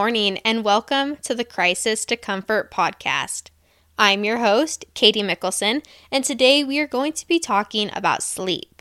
Morning, 0.00 0.38
and 0.46 0.64
welcome 0.64 1.16
to 1.24 1.34
the 1.34 1.44
Crisis 1.44 2.06
to 2.06 2.16
Comfort 2.16 2.70
podcast. 2.70 3.50
I'm 3.98 4.24
your 4.24 4.38
host, 4.38 4.86
Katie 4.94 5.22
Mickelson, 5.22 5.84
and 6.10 6.24
today 6.24 6.64
we 6.64 6.80
are 6.80 6.86
going 6.86 7.12
to 7.12 7.28
be 7.28 7.38
talking 7.38 7.90
about 7.92 8.22
sleep. 8.22 8.80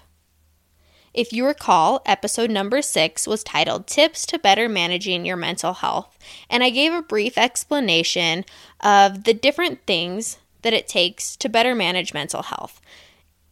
If 1.14 1.34
you 1.34 1.46
recall, 1.46 2.02
episode 2.06 2.50
number 2.50 2.82
six 2.82 3.28
was 3.28 3.44
titled 3.44 3.86
Tips 3.86 4.26
to 4.28 4.40
Better 4.40 4.70
Managing 4.70 5.26
Your 5.26 5.36
Mental 5.36 5.74
Health, 5.74 6.18
and 6.50 6.64
I 6.64 6.70
gave 6.70 6.94
a 6.94 7.02
brief 7.02 7.38
explanation 7.38 8.46
of 8.80 9.26
the 9.26 9.34
different 9.34 9.86
things 9.86 10.38
that 10.62 10.72
it 10.72 10.88
takes 10.88 11.36
to 11.36 11.50
better 11.50 11.76
manage 11.76 12.14
mental 12.14 12.44
health. 12.44 12.80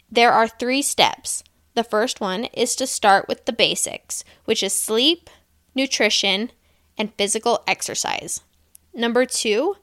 There 0.10 0.32
are 0.32 0.48
three 0.48 0.82
steps. 0.82 1.44
The 1.74 1.84
first 1.84 2.22
one 2.22 2.46
is 2.46 2.78
to 2.78 2.88
start 2.88 3.28
with 3.28 3.44
the 3.44 3.52
basics, 3.52 4.24
which 4.46 4.64
is 4.64 4.74
sleep, 4.74 5.30
nutrition, 5.76 6.52
and 6.98 7.14
physical 7.16 7.64
exercise. 7.68 8.42
Number 8.94 9.26
two 9.26 9.76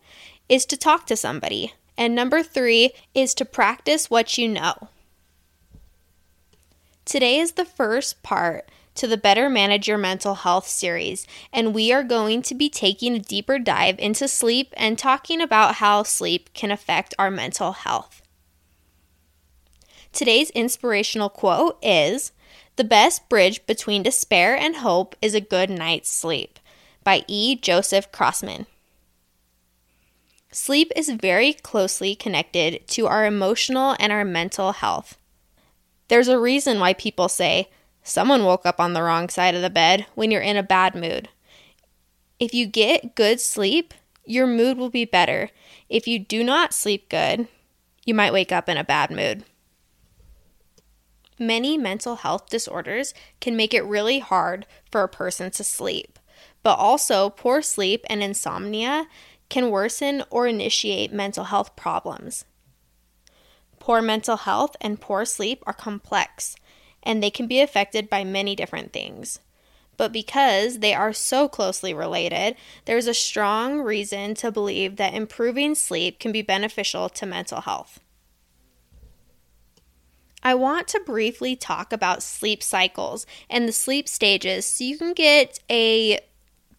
is 0.48 0.66
to 0.66 0.76
talk 0.76 1.06
to 1.06 1.16
somebody. 1.16 1.74
And 1.96 2.14
number 2.14 2.42
three 2.42 2.92
is 3.14 3.34
to 3.34 3.44
practice 3.44 4.10
what 4.10 4.36
you 4.36 4.48
know. 4.48 4.88
Today 7.04 7.38
is 7.38 7.52
the 7.52 7.64
first 7.64 8.22
part 8.22 8.68
to 8.96 9.06
the 9.06 9.16
Better 9.16 9.48
Manage 9.48 9.88
Your 9.88 9.98
Mental 9.98 10.36
Health 10.36 10.66
series, 10.66 11.26
and 11.52 11.74
we 11.74 11.92
are 11.92 12.04
going 12.04 12.42
to 12.42 12.54
be 12.54 12.70
taking 12.70 13.14
a 13.14 13.20
deeper 13.20 13.58
dive 13.58 13.98
into 13.98 14.28
sleep 14.28 14.72
and 14.76 14.98
talking 14.98 15.40
about 15.40 15.76
how 15.76 16.02
sleep 16.02 16.52
can 16.54 16.70
affect 16.70 17.14
our 17.18 17.30
mental 17.30 17.72
health. 17.72 18.22
Today's 20.12 20.50
inspirational 20.50 21.28
quote 21.28 21.78
is 21.82 22.32
The 22.76 22.84
best 22.84 23.28
bridge 23.28 23.66
between 23.66 24.04
despair 24.04 24.56
and 24.56 24.76
hope 24.76 25.16
is 25.20 25.34
a 25.34 25.40
good 25.40 25.70
night's 25.70 26.10
sleep 26.10 26.53
by 27.04 27.24
E. 27.28 27.54
Joseph 27.54 28.10
Cossman. 28.10 28.66
Sleep 30.50 30.90
is 30.96 31.10
very 31.10 31.52
closely 31.52 32.14
connected 32.14 32.86
to 32.88 33.06
our 33.06 33.26
emotional 33.26 33.96
and 33.98 34.12
our 34.12 34.24
mental 34.24 34.72
health. 34.72 35.18
There's 36.08 36.28
a 36.28 36.38
reason 36.38 36.80
why 36.80 36.94
people 36.94 37.28
say, 37.28 37.70
someone 38.02 38.44
woke 38.44 38.64
up 38.64 38.80
on 38.80 38.92
the 38.92 39.02
wrong 39.02 39.28
side 39.28 39.54
of 39.54 39.62
the 39.62 39.70
bed 39.70 40.06
when 40.14 40.30
you're 40.30 40.40
in 40.40 40.56
a 40.56 40.62
bad 40.62 40.94
mood. 40.94 41.28
If 42.38 42.54
you 42.54 42.66
get 42.66 43.14
good 43.14 43.40
sleep, 43.40 43.94
your 44.24 44.46
mood 44.46 44.78
will 44.78 44.90
be 44.90 45.04
better. 45.04 45.50
If 45.88 46.06
you 46.06 46.18
do 46.18 46.44
not 46.44 46.72
sleep 46.72 47.08
good, 47.08 47.48
you 48.04 48.14
might 48.14 48.32
wake 48.32 48.52
up 48.52 48.68
in 48.68 48.76
a 48.76 48.84
bad 48.84 49.10
mood. 49.10 49.44
Many 51.38 51.76
mental 51.76 52.16
health 52.16 52.48
disorders 52.48 53.12
can 53.40 53.56
make 53.56 53.74
it 53.74 53.82
really 53.84 54.20
hard 54.20 54.66
for 54.90 55.02
a 55.02 55.08
person 55.08 55.50
to 55.50 55.64
sleep. 55.64 56.18
But 56.64 56.78
also, 56.78 57.30
poor 57.30 57.62
sleep 57.62 58.04
and 58.10 58.22
insomnia 58.22 59.06
can 59.50 59.70
worsen 59.70 60.24
or 60.30 60.48
initiate 60.48 61.12
mental 61.12 61.44
health 61.44 61.76
problems. 61.76 62.46
Poor 63.78 64.00
mental 64.00 64.38
health 64.38 64.74
and 64.80 65.00
poor 65.00 65.26
sleep 65.26 65.62
are 65.66 65.74
complex, 65.74 66.56
and 67.02 67.22
they 67.22 67.30
can 67.30 67.46
be 67.46 67.60
affected 67.60 68.08
by 68.08 68.24
many 68.24 68.56
different 68.56 68.94
things. 68.94 69.40
But 69.98 70.10
because 70.10 70.78
they 70.78 70.94
are 70.94 71.12
so 71.12 71.48
closely 71.48 71.92
related, 71.92 72.56
there's 72.86 73.06
a 73.06 73.14
strong 73.14 73.82
reason 73.82 74.34
to 74.36 74.50
believe 74.50 74.96
that 74.96 75.12
improving 75.12 75.74
sleep 75.74 76.18
can 76.18 76.32
be 76.32 76.40
beneficial 76.40 77.10
to 77.10 77.26
mental 77.26 77.60
health. 77.60 78.00
I 80.42 80.54
want 80.54 80.88
to 80.88 81.02
briefly 81.04 81.56
talk 81.56 81.92
about 81.92 82.22
sleep 82.22 82.62
cycles 82.62 83.26
and 83.50 83.68
the 83.68 83.72
sleep 83.72 84.08
stages 84.08 84.66
so 84.66 84.84
you 84.84 84.96
can 84.96 85.12
get 85.12 85.60
a 85.70 86.20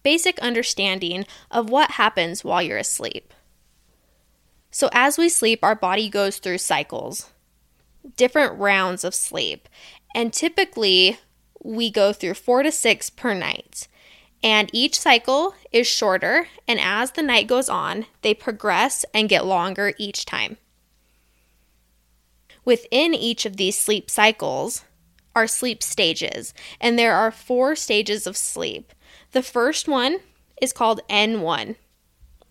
basic 0.05 0.37
understanding 0.39 1.25
of 1.49 1.71
what 1.71 1.91
happens 1.91 2.43
while 2.43 2.61
you're 2.61 2.77
asleep. 2.77 3.33
So, 4.69 4.87
as 4.93 5.17
we 5.17 5.29
sleep, 5.29 5.63
our 5.63 5.75
body 5.75 6.09
goes 6.09 6.37
through 6.37 6.59
cycles, 6.59 7.31
different 8.15 8.59
rounds 8.59 9.03
of 9.03 9.15
sleep, 9.15 9.67
and 10.13 10.31
typically 10.31 11.17
we 11.63 11.89
go 11.89 12.13
through 12.13 12.35
four 12.35 12.61
to 12.61 12.71
six 12.71 13.09
per 13.09 13.33
night. 13.33 13.87
And 14.43 14.69
each 14.71 14.99
cycle 14.99 15.55
is 15.71 15.87
shorter, 15.87 16.49
and 16.67 16.79
as 16.79 17.11
the 17.11 17.23
night 17.23 17.47
goes 17.47 17.67
on, 17.67 18.05
they 18.21 18.35
progress 18.35 19.05
and 19.11 19.27
get 19.27 19.43
longer 19.43 19.93
each 19.97 20.23
time. 20.23 20.57
Within 22.63 23.15
each 23.15 23.45
of 23.47 23.57
these 23.57 23.79
sleep 23.79 24.11
cycles 24.11 24.85
are 25.35 25.47
sleep 25.47 25.81
stages, 25.81 26.53
and 26.79 26.99
there 26.99 27.15
are 27.15 27.31
four 27.31 27.75
stages 27.75 28.27
of 28.27 28.37
sleep. 28.37 28.93
The 29.35 29.43
first 29.43 29.89
one 29.89 30.19
is 30.61 30.71
called 30.71 31.01
N1. 31.09 31.75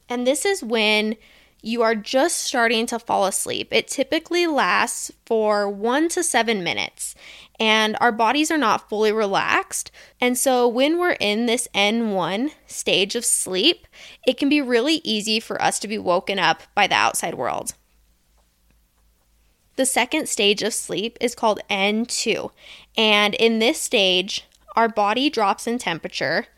And 0.07 0.27
this 0.27 0.45
is 0.45 0.63
when 0.63 1.17
you 1.63 1.81
are 1.81 1.95
just 1.95 2.37
starting 2.37 2.85
to 2.89 2.99
fall 2.99 3.25
asleep. 3.25 3.69
It 3.71 3.89
typically 3.89 4.47
lasts 4.47 5.11
for 5.25 5.67
one 5.67 6.11
to 6.11 6.23
seven 6.23 6.63
minutes, 6.63 7.15
and 7.59 7.97
our 8.03 8.13
bodies 8.13 8.51
are 8.51 8.59
not 8.59 8.91
fully 8.91 9.13
relaxed. 9.13 9.91
And 10.21 10.37
so, 10.37 10.69
when 10.69 10.99
we're 10.99 11.17
in 11.21 11.47
this 11.47 11.69
N1 11.75 12.51
stage 12.67 13.15
of 13.17 13.25
sleep, 13.25 13.87
it 14.27 14.37
can 14.37 14.51
be 14.51 14.61
really 14.61 15.01
easy 15.05 15.41
for 15.41 15.63
us 15.63 15.79
to 15.79 15.89
be 15.89 15.97
woken 15.97 16.39
up 16.39 16.65
by 16.75 16.87
the 16.87 16.97
outside 16.97 17.33
world. 17.33 17.73
The 19.77 19.87
second 19.87 20.29
stage 20.29 20.63
of 20.63 20.75
sleep 20.75 21.17
is 21.19 21.35
called 21.35 21.61
N2, 21.71 22.51
and 22.95 23.33
in 23.37 23.59
this 23.59 23.81
stage, 23.81 24.45
our 24.77 24.91
body 24.91 25.31
drops 25.31 25.67
in 25.67 25.79
temperature 25.79 26.49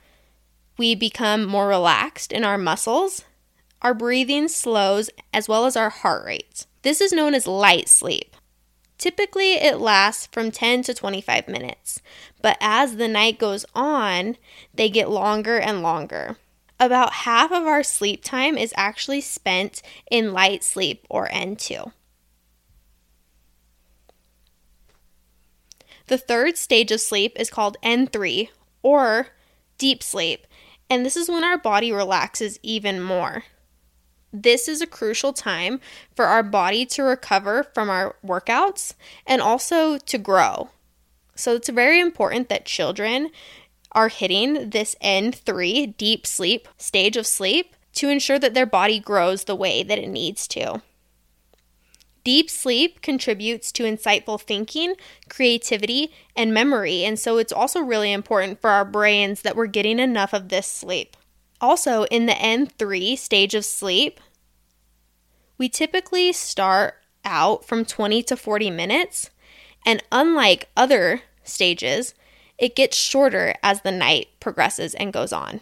we 0.76 0.94
become 0.94 1.46
more 1.46 1.68
relaxed 1.68 2.32
in 2.32 2.44
our 2.44 2.58
muscles, 2.58 3.24
our 3.82 3.94
breathing 3.94 4.48
slows, 4.48 5.10
as 5.32 5.48
well 5.48 5.66
as 5.66 5.76
our 5.76 5.90
heart 5.90 6.24
rates. 6.24 6.66
This 6.82 7.00
is 7.00 7.12
known 7.12 7.34
as 7.34 7.46
light 7.46 7.88
sleep. 7.88 8.36
Typically, 8.98 9.54
it 9.54 9.78
lasts 9.78 10.26
from 10.32 10.50
10 10.50 10.82
to 10.84 10.94
25 10.94 11.48
minutes, 11.48 12.00
but 12.40 12.56
as 12.60 12.96
the 12.96 13.08
night 13.08 13.38
goes 13.38 13.66
on, 13.74 14.36
they 14.72 14.88
get 14.88 15.10
longer 15.10 15.58
and 15.58 15.82
longer. 15.82 16.36
About 16.78 17.12
half 17.12 17.52
of 17.52 17.64
our 17.64 17.82
sleep 17.82 18.22
time 18.22 18.56
is 18.56 18.72
actually 18.76 19.20
spent 19.20 19.82
in 20.10 20.32
light 20.32 20.62
sleep 20.62 21.06
or 21.08 21.28
N2. 21.28 21.92
The 26.06 26.18
third 26.18 26.56
stage 26.56 26.92
of 26.92 27.00
sleep 27.00 27.32
is 27.36 27.50
called 27.50 27.76
N3 27.82 28.48
or 28.82 29.28
deep 29.78 30.02
sleep, 30.02 30.46
and 30.88 31.04
this 31.04 31.16
is 31.16 31.28
when 31.28 31.44
our 31.44 31.58
body 31.58 31.92
relaxes 31.92 32.58
even 32.62 33.00
more. 33.00 33.44
This 34.32 34.68
is 34.68 34.82
a 34.82 34.86
crucial 34.86 35.32
time 35.32 35.80
for 36.14 36.26
our 36.26 36.42
body 36.42 36.84
to 36.86 37.02
recover 37.02 37.64
from 37.74 37.88
our 37.88 38.16
workouts 38.24 38.94
and 39.26 39.40
also 39.40 39.98
to 39.98 40.18
grow. 40.18 40.70
So 41.34 41.54
it's 41.54 41.68
very 41.68 42.00
important 42.00 42.48
that 42.48 42.66
children 42.66 43.30
are 43.92 44.08
hitting 44.08 44.70
this 44.70 44.94
N3 45.02 45.96
deep 45.96 46.26
sleep 46.26 46.68
stage 46.76 47.16
of 47.16 47.26
sleep 47.26 47.74
to 47.94 48.10
ensure 48.10 48.38
that 48.38 48.54
their 48.54 48.66
body 48.66 49.00
grows 49.00 49.44
the 49.44 49.56
way 49.56 49.82
that 49.82 49.98
it 49.98 50.08
needs 50.08 50.46
to. 50.48 50.82
Deep 52.26 52.50
sleep 52.50 53.02
contributes 53.02 53.70
to 53.70 53.84
insightful 53.84 54.40
thinking, 54.40 54.96
creativity, 55.28 56.12
and 56.34 56.52
memory, 56.52 57.04
and 57.04 57.20
so 57.20 57.38
it's 57.38 57.52
also 57.52 57.78
really 57.78 58.12
important 58.12 58.60
for 58.60 58.68
our 58.68 58.84
brains 58.84 59.42
that 59.42 59.54
we're 59.54 59.68
getting 59.68 60.00
enough 60.00 60.32
of 60.32 60.48
this 60.48 60.66
sleep. 60.66 61.16
Also, 61.60 62.02
in 62.06 62.26
the 62.26 62.32
N3 62.32 63.16
stage 63.16 63.54
of 63.54 63.64
sleep, 63.64 64.18
we 65.56 65.68
typically 65.68 66.32
start 66.32 66.94
out 67.24 67.64
from 67.64 67.84
20 67.84 68.24
to 68.24 68.36
40 68.36 68.70
minutes, 68.70 69.30
and 69.86 70.02
unlike 70.10 70.68
other 70.76 71.22
stages, 71.44 72.12
it 72.58 72.74
gets 72.74 72.96
shorter 72.96 73.54
as 73.62 73.82
the 73.82 73.92
night 73.92 74.30
progresses 74.40 74.96
and 74.96 75.12
goes 75.12 75.32
on. 75.32 75.60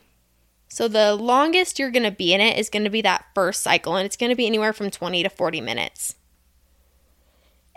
So, 0.68 0.88
the 0.88 1.14
longest 1.14 1.78
you're 1.78 1.90
going 1.90 2.04
to 2.04 2.10
be 2.10 2.32
in 2.32 2.40
it 2.40 2.56
is 2.56 2.70
going 2.70 2.84
to 2.84 2.90
be 2.90 3.02
that 3.02 3.26
first 3.34 3.60
cycle, 3.60 3.96
and 3.96 4.06
it's 4.06 4.16
going 4.16 4.30
to 4.30 4.34
be 4.34 4.46
anywhere 4.46 4.72
from 4.72 4.90
20 4.90 5.24
to 5.24 5.28
40 5.28 5.60
minutes. 5.60 6.14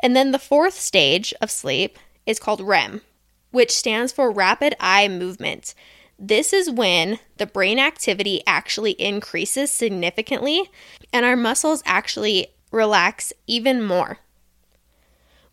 And 0.03 0.15
then 0.15 0.31
the 0.31 0.39
fourth 0.39 0.75
stage 0.75 1.33
of 1.41 1.51
sleep 1.51 1.97
is 2.25 2.39
called 2.39 2.61
REM, 2.61 3.01
which 3.51 3.71
stands 3.71 4.11
for 4.11 4.31
rapid 4.31 4.75
eye 4.79 5.07
movement. 5.07 5.73
This 6.19 6.53
is 6.53 6.69
when 6.69 7.19
the 7.37 7.45
brain 7.45 7.79
activity 7.79 8.41
actually 8.47 8.91
increases 8.93 9.71
significantly 9.71 10.69
and 11.13 11.25
our 11.25 11.35
muscles 11.35 11.83
actually 11.85 12.47
relax 12.71 13.31
even 13.45 13.83
more. 13.83 14.19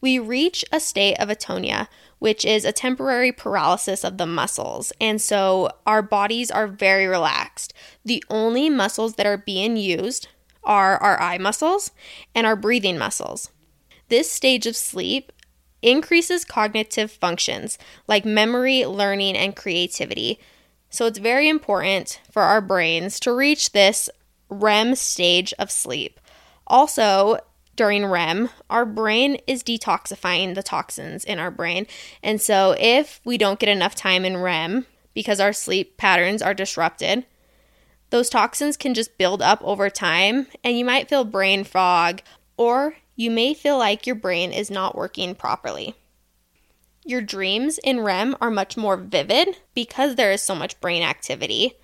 We 0.00 0.18
reach 0.18 0.66
a 0.70 0.80
state 0.80 1.16
of 1.16 1.30
atonia, 1.30 1.88
which 2.18 2.44
is 2.44 2.66
a 2.66 2.72
temporary 2.72 3.32
paralysis 3.32 4.04
of 4.04 4.18
the 4.18 4.26
muscles, 4.26 4.92
and 5.00 5.18
so 5.20 5.70
our 5.86 6.02
bodies 6.02 6.50
are 6.50 6.66
very 6.66 7.06
relaxed. 7.06 7.72
The 8.04 8.22
only 8.28 8.68
muscles 8.68 9.14
that 9.14 9.24
are 9.24 9.38
being 9.38 9.78
used 9.78 10.28
are 10.62 10.98
our 10.98 11.18
eye 11.20 11.38
muscles 11.38 11.90
and 12.34 12.46
our 12.46 12.56
breathing 12.56 12.98
muscles. 12.98 13.50
This 14.14 14.30
stage 14.30 14.68
of 14.68 14.76
sleep 14.76 15.32
increases 15.82 16.44
cognitive 16.44 17.10
functions 17.10 17.78
like 18.06 18.24
memory, 18.24 18.86
learning, 18.86 19.36
and 19.36 19.56
creativity. 19.56 20.38
So 20.88 21.06
it's 21.06 21.18
very 21.18 21.48
important 21.48 22.20
for 22.30 22.42
our 22.42 22.60
brains 22.60 23.18
to 23.18 23.34
reach 23.34 23.72
this 23.72 24.08
REM 24.48 24.94
stage 24.94 25.52
of 25.58 25.68
sleep. 25.68 26.20
Also, 26.68 27.38
during 27.74 28.06
REM, 28.06 28.50
our 28.70 28.86
brain 28.86 29.38
is 29.48 29.64
detoxifying 29.64 30.54
the 30.54 30.62
toxins 30.62 31.24
in 31.24 31.40
our 31.40 31.50
brain. 31.50 31.84
And 32.22 32.40
so, 32.40 32.76
if 32.78 33.20
we 33.24 33.36
don't 33.36 33.58
get 33.58 33.68
enough 33.68 33.96
time 33.96 34.24
in 34.24 34.36
REM 34.36 34.86
because 35.12 35.40
our 35.40 35.52
sleep 35.52 35.96
patterns 35.96 36.40
are 36.40 36.54
disrupted, 36.54 37.26
those 38.10 38.30
toxins 38.30 38.76
can 38.76 38.94
just 38.94 39.18
build 39.18 39.42
up 39.42 39.60
over 39.64 39.90
time, 39.90 40.46
and 40.62 40.78
you 40.78 40.84
might 40.84 41.08
feel 41.08 41.24
brain 41.24 41.64
fog, 41.64 42.22
or 42.56 42.94
you 43.16 43.30
may 43.30 43.54
feel 43.54 43.78
like 43.78 44.06
your 44.06 44.16
brain 44.16 44.52
is 44.52 44.70
not 44.70 44.96
working 44.96 45.34
properly. 45.34 45.94
Your 47.04 47.20
dreams 47.20 47.78
in 47.84 48.00
REM 48.00 48.34
are 48.40 48.50
much 48.50 48.76
more 48.76 48.96
vivid 48.96 49.56
because 49.74 50.14
there 50.14 50.32
is 50.32 50.42
so 50.42 50.54
much 50.54 50.80
brain 50.80 51.02
activity. 51.02 51.74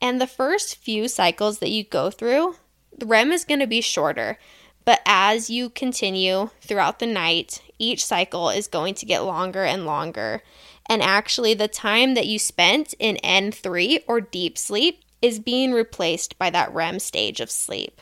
And 0.00 0.20
the 0.20 0.26
first 0.26 0.76
few 0.76 1.08
cycles 1.08 1.60
that 1.60 1.70
you 1.70 1.82
go 1.82 2.10
through, 2.10 2.56
the 2.96 3.06
REM 3.06 3.32
is 3.32 3.44
going 3.44 3.60
to 3.60 3.66
be 3.66 3.80
shorter. 3.80 4.38
But 4.84 5.00
as 5.06 5.50
you 5.50 5.70
continue 5.70 6.50
throughout 6.60 6.98
the 6.98 7.06
night, 7.06 7.62
each 7.78 8.04
cycle 8.04 8.50
is 8.50 8.68
going 8.68 8.94
to 8.96 9.06
get 9.06 9.24
longer 9.24 9.64
and 9.64 9.86
longer. 9.86 10.42
And 10.88 11.02
actually, 11.02 11.54
the 11.54 11.68
time 11.68 12.14
that 12.14 12.26
you 12.26 12.38
spent 12.38 12.94
in 12.98 13.16
N3 13.24 14.04
or 14.06 14.20
deep 14.20 14.56
sleep 14.56 15.02
is 15.20 15.40
being 15.40 15.72
replaced 15.72 16.38
by 16.38 16.50
that 16.50 16.72
REM 16.72 17.00
stage 17.00 17.40
of 17.40 17.50
sleep. 17.50 18.00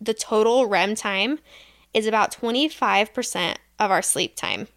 The 0.00 0.14
total 0.14 0.66
REM 0.66 0.94
time 0.94 1.40
is 1.94 2.06
about 2.06 2.32
25% 2.32 3.56
of 3.78 3.90
our 3.90 4.02
sleep 4.02 4.36
time. 4.36 4.68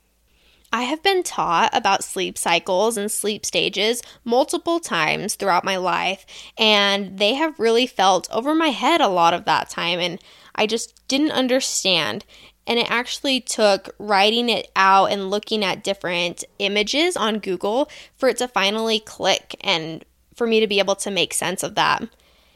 I 0.74 0.82
have 0.84 1.02
been 1.02 1.24
taught 1.24 1.70
about 1.74 2.04
sleep 2.04 2.38
cycles 2.38 2.98
and 2.98 3.10
sleep 3.10 3.46
stages 3.46 4.02
multiple 4.26 4.80
times 4.82 5.36
throughout 5.36 5.64
my 5.64 5.78
life, 5.78 6.26
and 6.58 7.18
they 7.18 7.36
have 7.36 7.60
really 7.60 7.88
felt 7.88 8.28
over 8.30 8.54
my 8.54 8.70
head 8.70 9.00
a 9.00 9.08
lot 9.08 9.34
of 9.34 9.46
that 9.46 9.70
time, 9.70 10.00
and 10.00 10.20
I 10.54 10.68
just 10.68 11.08
didn't 11.08 11.32
understand. 11.32 12.26
And 12.68 12.80
it 12.80 12.92
actually 12.92 13.40
took 13.40 13.96
writing 14.00 14.50
it 14.50 14.70
out 14.76 15.12
and 15.12 15.30
looking 15.30 15.64
at 15.64 15.84
different 15.84 16.44
images 16.60 17.16
on 17.16 17.40
Google 17.40 17.90
for 18.18 18.28
it 18.28 18.38
to 18.38 18.48
finally 18.48 19.00
click 19.00 19.56
and 19.62 20.04
for 20.36 20.46
me 20.48 20.60
to 20.60 20.68
be 20.68 20.80
able 20.80 20.96
to 20.96 21.12
make 21.12 21.34
sense 21.34 21.64
of 21.64 21.76
that. 21.76 22.04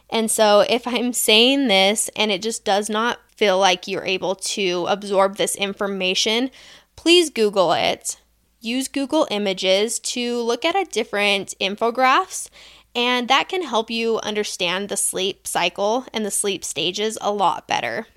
And 0.09 0.31
so, 0.31 0.61
if 0.61 0.87
I'm 0.87 1.13
saying 1.13 1.67
this 1.67 2.09
and 2.15 2.31
it 2.31 2.41
just 2.41 2.65
does 2.65 2.89
not 2.89 3.19
feel 3.35 3.59
like 3.59 3.87
you're 3.87 4.05
able 4.05 4.35
to 4.35 4.85
absorb 4.89 5.37
this 5.37 5.55
information, 5.55 6.49
please 6.95 7.29
Google 7.29 7.73
it. 7.73 8.19
Use 8.59 8.87
Google 8.87 9.27
Images 9.31 9.99
to 9.99 10.41
look 10.41 10.65
at 10.65 10.75
a 10.75 10.89
different 10.91 11.53
infographics, 11.61 12.49
and 12.95 13.27
that 13.27 13.47
can 13.47 13.63
help 13.63 13.89
you 13.89 14.19
understand 14.19 14.89
the 14.89 14.97
sleep 14.97 15.47
cycle 15.47 16.05
and 16.13 16.25
the 16.25 16.31
sleep 16.31 16.65
stages 16.65 17.17
a 17.21 17.31
lot 17.31 17.67
better. 17.67 18.07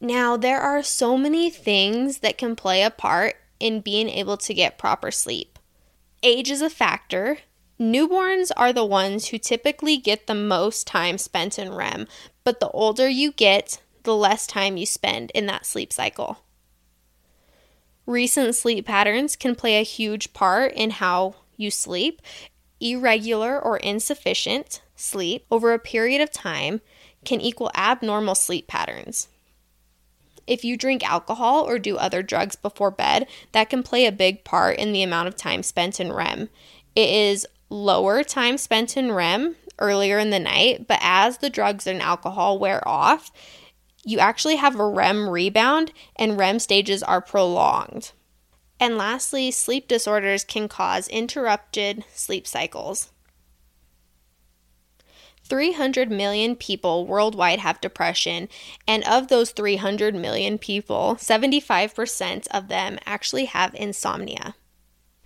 Now, 0.00 0.36
there 0.36 0.60
are 0.60 0.82
so 0.82 1.16
many 1.18 1.50
things 1.50 2.18
that 2.18 2.38
can 2.38 2.54
play 2.54 2.82
a 2.82 2.90
part 2.90 3.36
in 3.58 3.80
being 3.80 4.08
able 4.08 4.36
to 4.36 4.54
get 4.54 4.78
proper 4.78 5.10
sleep. 5.10 5.58
Age 6.22 6.50
is 6.50 6.62
a 6.62 6.70
factor. 6.70 7.38
Newborns 7.80 8.50
are 8.56 8.72
the 8.72 8.84
ones 8.84 9.28
who 9.28 9.38
typically 9.38 9.96
get 9.96 10.26
the 10.26 10.34
most 10.34 10.86
time 10.86 11.16
spent 11.16 11.58
in 11.58 11.72
REM, 11.72 12.08
but 12.42 12.58
the 12.58 12.70
older 12.70 13.08
you 13.08 13.30
get, 13.30 13.80
the 14.02 14.16
less 14.16 14.48
time 14.48 14.76
you 14.76 14.84
spend 14.84 15.30
in 15.32 15.46
that 15.46 15.64
sleep 15.64 15.92
cycle. 15.92 16.38
Recent 18.04 18.56
sleep 18.56 18.86
patterns 18.86 19.36
can 19.36 19.54
play 19.54 19.78
a 19.78 19.84
huge 19.84 20.32
part 20.32 20.72
in 20.72 20.90
how 20.90 21.36
you 21.56 21.70
sleep. 21.70 22.20
Irregular 22.80 23.60
or 23.60 23.76
insufficient 23.76 24.80
sleep 24.96 25.46
over 25.50 25.72
a 25.72 25.78
period 25.78 26.20
of 26.20 26.32
time 26.32 26.80
can 27.24 27.40
equal 27.40 27.70
abnormal 27.76 28.34
sleep 28.34 28.66
patterns. 28.66 29.28
If 30.48 30.64
you 30.64 30.76
drink 30.76 31.08
alcohol 31.08 31.64
or 31.64 31.78
do 31.78 31.96
other 31.96 32.22
drugs 32.22 32.56
before 32.56 32.90
bed, 32.90 33.28
that 33.52 33.68
can 33.68 33.82
play 33.82 34.06
a 34.06 34.12
big 34.12 34.42
part 34.42 34.78
in 34.78 34.92
the 34.92 35.02
amount 35.02 35.28
of 35.28 35.36
time 35.36 35.62
spent 35.62 36.00
in 36.00 36.12
REM. 36.12 36.48
It 36.96 37.10
is 37.10 37.46
lower 37.68 38.22
time 38.22 38.58
spent 38.58 38.96
in 38.96 39.12
REM 39.12 39.56
earlier 39.78 40.18
in 40.18 40.30
the 40.30 40.38
night, 40.38 40.86
but 40.88 40.98
as 41.02 41.38
the 41.38 41.50
drugs 41.50 41.86
and 41.86 42.02
alcohol 42.02 42.58
wear 42.58 42.86
off, 42.86 43.30
you 44.04 44.18
actually 44.18 44.56
have 44.56 44.78
a 44.78 44.86
REM 44.86 45.28
rebound 45.28 45.92
and 46.16 46.38
REM 46.38 46.58
stages 46.58 47.02
are 47.02 47.20
prolonged. 47.20 48.12
And 48.80 48.96
lastly, 48.96 49.50
sleep 49.50 49.88
disorders 49.88 50.44
can 50.44 50.68
cause 50.68 51.08
interrupted 51.08 52.04
sleep 52.14 52.46
cycles. 52.46 53.10
300 55.44 56.10
million 56.10 56.54
people 56.56 57.06
worldwide 57.06 57.58
have 57.58 57.80
depression, 57.80 58.48
and 58.86 59.02
of 59.04 59.28
those 59.28 59.50
300 59.50 60.14
million 60.14 60.58
people, 60.58 61.16
75% 61.18 62.46
of 62.48 62.68
them 62.68 62.98
actually 63.06 63.46
have 63.46 63.74
insomnia. 63.74 64.54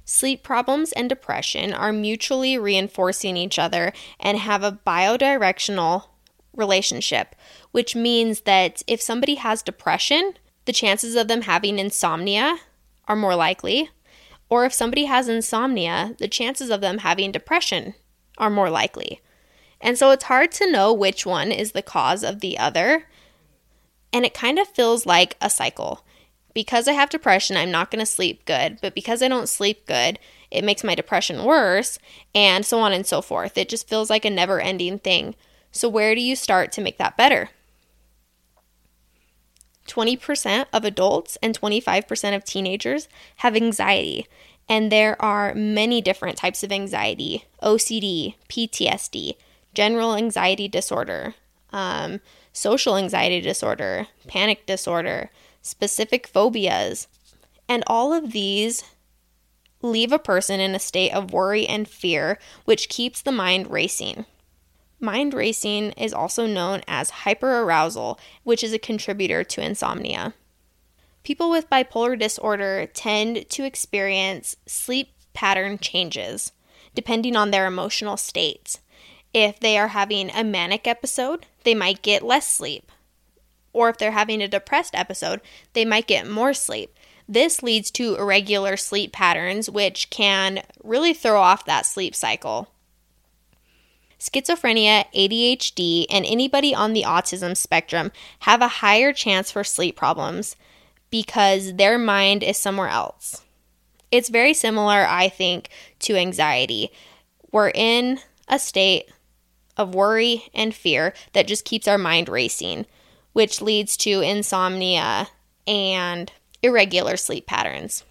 Sleep 0.05 0.43
problems 0.43 0.93
and 0.93 1.09
depression 1.09 1.73
are 1.73 1.93
mutually 1.93 2.59
reinforcing 2.59 3.37
each 3.37 3.59
other 3.59 3.93
and 4.19 4.39
have 4.39 4.63
a 4.63 4.79
biodirectional 4.87 6.07
relationship, 6.55 7.35
which 7.71 7.97
means 7.97 8.43
that 8.43 8.83
if 8.87 9.01
somebody 9.01 9.37
has 9.37 9.63
depression, 9.63 10.35
the 10.65 10.73
chances 10.73 11.17
of 11.17 11.29
them 11.29 11.43
having 11.43 11.79
insomnia 11.79 12.59
are 13.07 13.17
more 13.17 13.37
likely. 13.37 13.91
Or 14.49 14.65
if 14.65 14.75
somebody 14.75 15.07
has 15.07 15.29
insomnia, 15.29 16.15
the 16.19 16.29
chances 16.29 16.71
of 16.71 16.81
them 16.81 16.99
having 16.99 17.33
depression 17.33 17.95
are 18.39 18.51
more 18.51 18.71
likely. 18.71 19.21
And 19.81 19.97
so 19.97 20.11
it's 20.11 20.25
hard 20.25 20.53
to 20.53 20.71
know 20.71 20.93
which 20.93 21.25
one 21.25 21.51
is 21.51 21.73
the 21.73 21.83
cause 21.83 22.23
of 22.23 22.41
the 22.41 22.59
other. 22.59 23.09
And 24.13 24.25
it 24.25 24.35
kind 24.35 24.59
of 24.59 24.69
feels 24.69 25.07
like 25.07 25.37
a 25.41 25.49
cycle. 25.49 26.05
Because 26.55 26.87
I 26.87 26.93
have 26.93 27.11
depression, 27.11 27.57
I'm 27.57 27.71
not 27.71 27.91
going 27.91 28.01
to 28.01 28.07
sleep 28.07 28.45
good. 28.45 28.79
But 28.83 28.95
because 28.95 29.23
I 29.23 29.29
don't 29.29 29.49
sleep 29.49 29.87
good, 29.87 30.19
it 30.51 30.65
makes 30.65 30.85
my 30.85 30.95
depression 30.95 31.45
worse, 31.45 31.99
and 32.35 32.65
so 32.65 32.81
on 32.81 32.93
and 32.93 33.07
so 33.07 33.23
forth. 33.23 33.57
It 33.57 33.69
just 33.69 33.89
feels 33.89 34.11
like 34.11 34.25
a 34.25 34.31
never 34.31 34.61
ending 34.61 34.99
thing. 34.99 35.35
So, 35.71 35.89
where 35.89 36.15
do 36.15 36.21
you 36.21 36.37
start 36.37 36.73
to 36.73 36.83
make 36.83 36.99
that 36.99 37.17
better? 37.17 37.49
20% 39.89 40.67
of 40.73 40.85
adults 40.85 41.37
and 41.43 41.59
25% 41.59 42.37
of 42.37 42.45
teenagers 42.45 43.09
have 43.37 43.57
anxiety, 43.57 44.27
and 44.69 44.93
there 44.93 45.21
are 45.21 45.55
many 45.55 46.01
different 46.01 46.37
types 46.37 46.63
of 46.63 46.71
anxiety 46.71 47.45
OCD, 47.63 48.35
PTSD, 48.49 49.37
general 49.75 50.15
anxiety 50.15 50.69
disorder, 50.69 51.35
um, 51.73 52.21
social 52.53 52.97
anxiety 52.97 53.41
disorder, 53.41 54.07
panic 54.27 54.67
disorder, 54.67 55.31
specific 55.63 56.27
phobias. 56.27 57.09
And 57.69 57.83
all 57.87 58.13
of 58.13 58.33
these 58.33 58.85
leave 59.81 60.13
a 60.13 60.19
person 60.19 60.61
in 60.61 60.75
a 60.75 60.79
state 60.79 61.13
of 61.13 61.33
worry 61.33 61.67
and 61.67 61.89
fear, 61.89 62.39
which 62.65 62.89
keeps 62.89 63.23
the 63.23 63.33
mind 63.33 63.71
racing. 63.71 64.27
Mind 65.01 65.35
racing 65.35 65.93
is 65.93 66.13
also 66.13 66.47
known 66.47 66.83
as 66.87 67.11
hyperarousal, 67.11 68.19
which 68.45 68.63
is 68.63 68.73
a 68.73 68.79
contributor 68.79 69.43
to 69.43 69.65
insomnia. 69.65 70.35
People 71.25 71.51
with 71.51 71.71
bipolar 71.71 72.19
disorder 72.19 72.87
tend 72.87 73.49
to 73.51 73.65
experience 73.65 74.57
sleep 74.67 75.11
pattern 75.33 75.79
changes 75.79 76.53
depending 76.95 77.35
on 77.37 77.51
their 77.51 77.67
emotional 77.67 78.17
state. 78.17 78.79
If 79.33 79.59
they 79.59 79.79
are 79.79 79.89
having 79.89 80.31
a 80.31 80.45
manic 80.45 80.87
episode, 80.87 81.47
they 81.65 81.75
might 81.75 82.03
get 82.03 82.23
less 82.23 82.47
sleep. 82.47 82.92
Or 83.73 83.89
if 83.89 83.99
they're 83.99 84.13
having 84.13 84.43
a 84.43 84.49
depressed 84.49 84.95
episode, 84.95 85.41
they 85.73 85.85
might 85.85 86.07
get 86.07 86.29
more 86.29 86.55
sleep. 86.55 86.95
This 87.29 87.63
leads 87.63 87.91
to 87.93 88.17
irregular 88.17 88.77
sleep 88.77 89.13
patterns, 89.13 89.71
which 89.71 90.11
can 90.11 90.63
really 90.83 91.15
throw 91.15 91.41
off 91.41 91.65
that 91.65 91.87
sleep 91.87 92.15
cycle. 92.15 92.69
Schizophrenia, 94.19 95.05
ADHD, 95.15 96.07
and 96.11 96.25
anybody 96.25 96.75
on 96.75 96.93
the 96.93 97.03
autism 97.03 97.57
spectrum 97.57 98.13
have 98.41 98.63
a 98.63 98.69
higher 98.69 99.13
chance 99.13 99.51
for 99.51 99.65
sleep 99.65 99.97
problems 99.97 100.55
because 101.11 101.75
their 101.75 101.99
mind 101.99 102.43
is 102.43 102.57
somewhere 102.57 102.89
else. 102.89 103.43
It's 104.13 104.29
very 104.29 104.55
similar, 104.55 105.07
I 105.09 105.29
think, 105.29 105.71
to 106.01 106.17
anxiety. 106.17 106.93
We're 107.51 107.71
in 107.71 108.21
a 108.47 108.59
state 108.59 109.11
of 109.77 109.95
worry 109.95 110.45
and 110.55 110.75
fear 110.75 111.15
that 111.33 111.49
just 111.49 111.65
keeps 111.65 111.89
our 111.89 111.99
mind 111.99 112.29
racing, 112.29 112.87
which 113.33 113.63
leads 113.63 113.97
to 113.99 114.21
insomnia 114.21 115.29
and 115.67 116.33
irregular 116.63 117.17
sleep 117.17 117.47
patterns. 117.47 118.05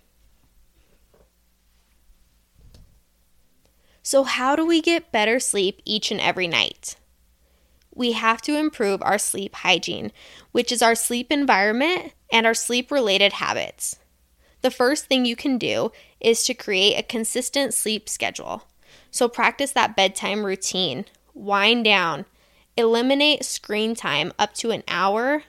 So, 4.03 4.23
how 4.23 4.55
do 4.55 4.65
we 4.65 4.81
get 4.81 5.11
better 5.11 5.39
sleep 5.39 5.81
each 5.85 6.11
and 6.11 6.19
every 6.19 6.47
night? 6.47 6.95
We 7.93 8.13
have 8.13 8.41
to 8.43 8.57
improve 8.57 9.01
our 9.01 9.17
sleep 9.17 9.55
hygiene, 9.55 10.11
which 10.51 10.71
is 10.71 10.81
our 10.81 10.95
sleep 10.95 11.31
environment 11.31 12.13
and 12.31 12.45
our 12.45 12.53
sleep 12.53 12.89
related 12.89 13.33
habits. 13.33 13.99
The 14.61 14.71
first 14.71 15.05
thing 15.05 15.25
you 15.25 15.35
can 15.35 15.57
do 15.57 15.91
is 16.19 16.43
to 16.45 16.53
create 16.53 16.97
a 16.97 17.03
consistent 17.03 17.73
sleep 17.73 18.07
schedule. 18.07 18.63
So 19.11 19.27
practice 19.27 19.71
that 19.71 19.95
bedtime 19.95 20.45
routine. 20.45 21.05
Wind 21.33 21.83
down. 21.83 22.25
Eliminate 22.77 23.43
screen 23.43 23.95
time 23.95 24.31
up 24.39 24.53
to 24.55 24.71
an 24.71 24.83
hour 24.87 25.43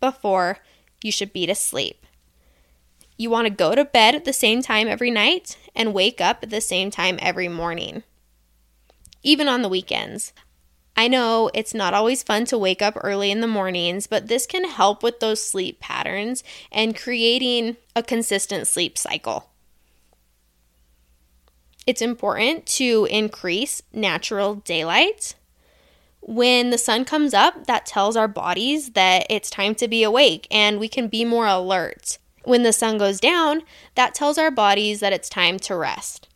before 0.00 0.58
you 1.02 1.12
should 1.12 1.32
be 1.32 1.46
to 1.46 1.54
sleep. 1.54 2.06
You 3.16 3.30
want 3.30 3.46
to 3.46 3.50
go 3.52 3.74
to 3.74 3.84
bed 3.84 4.14
at 4.14 4.24
the 4.24 4.32
same 4.32 4.62
time 4.62 4.86
every 4.86 5.10
night 5.10 5.56
and 5.74 5.92
wake 5.92 6.20
up 6.20 6.38
at 6.42 6.50
the 6.50 6.60
same 6.60 6.90
time 6.90 7.18
every 7.20 7.48
morning, 7.48 8.04
even 9.22 9.48
on 9.48 9.62
the 9.62 9.68
weekends. 9.68 10.32
I 10.96 11.06
know 11.06 11.50
it's 11.54 11.74
not 11.74 11.94
always 11.94 12.24
fun 12.24 12.44
to 12.46 12.58
wake 12.58 12.82
up 12.82 12.96
early 13.02 13.30
in 13.30 13.40
the 13.40 13.46
mornings, 13.46 14.06
but 14.06 14.26
this 14.26 14.46
can 14.46 14.68
help 14.68 15.02
with 15.02 15.20
those 15.20 15.44
sleep 15.44 15.78
patterns 15.78 16.42
and 16.72 16.96
creating 16.96 17.76
a 17.94 18.02
consistent 18.02 18.66
sleep 18.66 18.98
cycle. 18.98 19.50
It's 21.86 22.02
important 22.02 22.66
to 22.66 23.06
increase 23.10 23.80
natural 23.92 24.56
daylight. 24.56 25.34
When 26.20 26.70
the 26.70 26.78
sun 26.78 27.04
comes 27.04 27.32
up, 27.32 27.66
that 27.66 27.86
tells 27.86 28.16
our 28.16 28.28
bodies 28.28 28.90
that 28.90 29.26
it's 29.30 29.50
time 29.50 29.74
to 29.76 29.88
be 29.88 30.02
awake 30.02 30.46
and 30.50 30.78
we 30.78 30.88
can 30.88 31.08
be 31.08 31.24
more 31.24 31.46
alert. 31.46 32.18
When 32.44 32.62
the 32.62 32.72
sun 32.72 32.98
goes 32.98 33.20
down, 33.20 33.62
that 33.94 34.14
tells 34.14 34.38
our 34.38 34.50
bodies 34.50 35.00
that 35.00 35.12
it's 35.12 35.28
time 35.28 35.58
to 35.60 35.76
rest. 35.76 36.28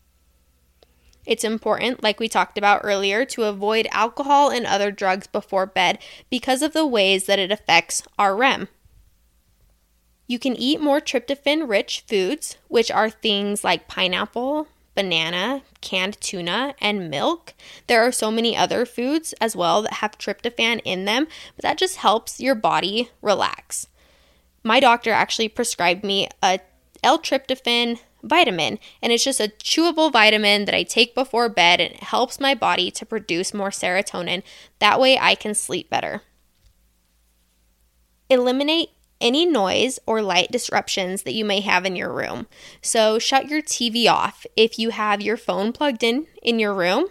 It's 1.25 1.45
important, 1.45 2.03
like 2.03 2.19
we 2.19 2.29
talked 2.29 2.59
about 2.59 2.81
earlier, 2.85 3.25
to 3.27 3.45
avoid 3.45 3.87
alcohol 3.93 4.51
and 4.51 4.67
other 4.67 4.91
drugs 4.91 5.27
before 5.27 5.67
bed 5.67 5.99
because 6.31 6.62
of 6.62 6.73
the 6.73 6.87
ways 6.87 7.27
that 7.27 7.39
it 7.39 7.53
affects 7.53 8.03
our 8.19 8.37
REM. 8.37 8.69
You 10.27 10.39
can 10.39 10.57
eat 10.57 10.81
more 10.81 11.01
tryptophan 11.01 11.69
rich 11.69 12.05
foods, 12.09 12.57
which 12.69 12.91
are 12.91 13.11
things 13.11 13.62
like 13.62 13.89
pineapple, 13.89 14.67
banana, 14.95 15.63
canned 15.81 16.21
tuna, 16.21 16.75
and 16.81 17.11
milk. 17.11 17.55
There 17.87 18.03
are 18.03 18.13
so 18.13 18.31
many 18.31 18.57
other 18.57 18.85
foods 18.85 19.33
as 19.41 19.57
well 19.57 19.83
that 19.83 19.95
have 19.95 20.19
tryptophan 20.19 20.81
in 20.85 21.05
them, 21.05 21.27
but 21.57 21.63
that 21.63 21.79
just 21.79 21.97
helps 21.97 22.41
your 22.41 22.55
body 22.55 23.11
relax 23.21 23.87
my 24.63 24.81
doctor 24.81 25.11
actually 25.11 25.49
prescribed 25.49 26.05
me 26.05 26.29
a 26.43 26.61
L-tryptophan 27.03 27.99
vitamin 28.23 28.79
and 29.03 29.13
it's 29.13 29.25
just 29.25 29.41
a 29.41 29.53
chewable 29.59 30.13
vitamin 30.13 30.65
that 30.67 30.75
I 30.75 30.85
take 30.85 31.15
before 31.15 31.49
bed 31.49 31.81
and 31.81 31.93
it 31.93 32.05
helps 32.05 32.39
my 32.39 32.55
body 32.55 32.91
to 32.93 33.07
produce 33.07 33.53
more 33.53 33.71
serotonin. 33.71 34.43
That 34.79 35.01
way 35.01 35.19
I 35.19 35.35
can 35.35 35.55
sleep 35.55 35.91
better. 35.91 36.23
Eliminate 38.31 38.91
any 39.23 39.47
noise 39.47 39.99
or 40.05 40.21
light 40.21 40.50
disruptions 40.50 41.23
that 41.23 41.33
you 41.33 41.45
may 41.45 41.61
have 41.61 41.87
in 41.87 41.97
your 41.97 42.12
room. 42.12 42.47
So 42.83 43.19
shut 43.19 43.49
your 43.49 43.62
TV 43.62 44.07
off. 44.07 44.45
If 44.57 44.79
you 44.79 44.91
have 44.91 45.23
your 45.23 45.38
phone 45.38 45.73
plugged 45.73 46.02
in 46.02 46.26
in 46.43 46.59
your 46.59 46.75
room, 46.75 47.07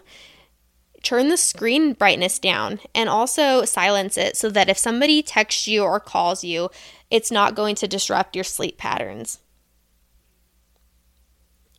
turn 1.02 1.30
the 1.30 1.38
screen 1.38 1.94
brightness 1.94 2.38
down 2.38 2.80
and 2.94 3.10
also 3.10 3.66
silence 3.66 4.18
it 4.18 4.38
so 4.38 4.50
that 4.50 4.70
if 4.70 4.78
somebody 4.78 5.24
texts 5.24 5.68
you 5.68 5.84
or 5.84 6.00
calls 6.00 6.44
you, 6.44 6.70
it's 7.10 7.32
not 7.32 7.56
going 7.56 7.76
to 7.76 7.88
disrupt 7.88 8.36
your 8.36 8.44
sleep 8.44 8.78
patterns. 8.78 9.40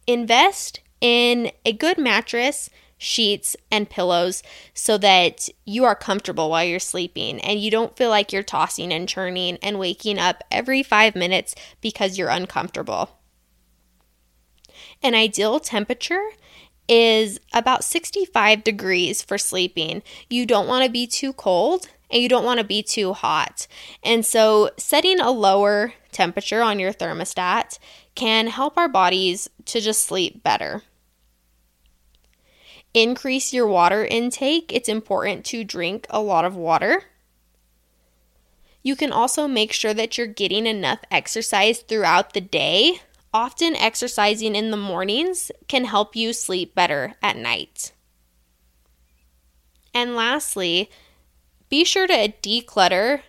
Invest 0.06 0.80
in 1.00 1.52
a 1.64 1.72
good 1.72 1.98
mattress, 1.98 2.68
sheets, 3.02 3.56
and 3.70 3.90
pillows 3.90 4.42
so 4.74 4.96
that 4.98 5.48
you 5.64 5.84
are 5.84 5.94
comfortable 5.94 6.48
while 6.48 6.64
you're 6.64 6.78
sleeping 6.78 7.40
and 7.40 7.60
you 7.60 7.70
don't 7.70 7.96
feel 7.96 8.10
like 8.10 8.32
you're 8.32 8.42
tossing 8.42 8.92
and 8.92 9.08
churning 9.08 9.58
and 9.62 9.78
waking 9.78 10.18
up 10.18 10.42
every 10.50 10.82
five 10.82 11.14
minutes 11.14 11.54
because 11.80 12.16
you're 12.16 12.28
uncomfortable. 12.28 13.18
An 15.02 15.14
ideal 15.14 15.58
temperature 15.58 16.30
is 16.88 17.40
about 17.52 17.84
65 17.84 18.62
degrees 18.62 19.22
for 19.22 19.38
sleeping. 19.38 20.02
You 20.30 20.46
don't 20.46 20.68
want 20.68 20.84
to 20.84 20.90
be 20.90 21.06
too 21.06 21.32
cold 21.32 21.88
and 22.10 22.22
you 22.22 22.28
don't 22.28 22.44
want 22.44 22.60
to 22.60 22.64
be 22.64 22.82
too 22.82 23.14
hot. 23.14 23.66
And 24.02 24.24
so, 24.24 24.70
setting 24.76 25.18
a 25.18 25.30
lower 25.30 25.94
temperature 26.12 26.60
on 26.60 26.78
your 26.78 26.92
thermostat 26.92 27.78
can 28.14 28.48
help 28.48 28.76
our 28.76 28.88
bodies 28.88 29.48
to 29.66 29.80
just 29.80 30.04
sleep 30.04 30.42
better. 30.42 30.82
Increase 32.94 33.52
your 33.52 33.66
water 33.66 34.04
intake. 34.04 34.72
It's 34.72 34.88
important 34.88 35.44
to 35.46 35.64
drink 35.64 36.06
a 36.10 36.20
lot 36.20 36.44
of 36.44 36.56
water. 36.56 37.04
You 38.82 38.96
can 38.96 39.12
also 39.12 39.48
make 39.48 39.72
sure 39.72 39.94
that 39.94 40.18
you're 40.18 40.26
getting 40.26 40.66
enough 40.66 40.98
exercise 41.10 41.80
throughout 41.80 42.34
the 42.34 42.40
day. 42.40 43.00
Often, 43.32 43.76
exercising 43.76 44.54
in 44.54 44.70
the 44.70 44.76
mornings 44.76 45.50
can 45.68 45.86
help 45.86 46.14
you 46.14 46.34
sleep 46.34 46.74
better 46.74 47.14
at 47.22 47.36
night. 47.36 47.92
And 49.94 50.14
lastly, 50.14 50.90
be 51.70 51.84
sure 51.84 52.06
to 52.06 52.34
declutter 52.42 53.22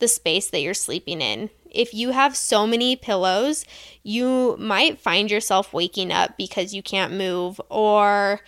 the 0.00 0.08
space 0.08 0.50
that 0.50 0.60
you're 0.60 0.74
sleeping 0.74 1.20
in. 1.20 1.50
If 1.70 1.92
you 1.92 2.10
have 2.10 2.36
so 2.36 2.66
many 2.66 2.96
pillows, 2.96 3.64
you 4.02 4.56
might 4.58 4.98
find 4.98 5.30
yourself 5.30 5.72
waking 5.72 6.10
up 6.10 6.36
because 6.36 6.74
you 6.74 6.82
can't 6.82 7.12
move, 7.12 7.60
or 7.68 8.40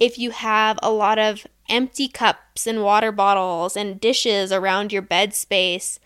if 0.00 0.18
you 0.18 0.30
have 0.30 0.78
a 0.82 0.90
lot 0.90 1.18
of 1.18 1.46
empty 1.68 2.08
cups 2.08 2.66
and 2.66 2.82
water 2.82 3.12
bottles 3.12 3.76
and 3.76 4.00
dishes 4.00 4.50
around 4.50 4.92
your 4.92 5.02
bed 5.02 5.34
space, 5.34 6.00